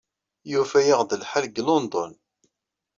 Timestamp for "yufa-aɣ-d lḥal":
0.51-1.45